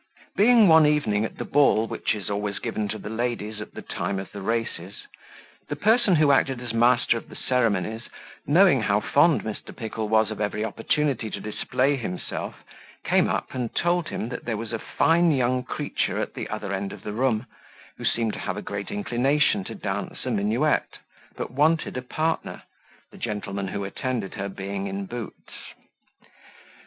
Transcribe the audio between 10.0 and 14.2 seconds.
was of every opportunity to display himself, came up, and told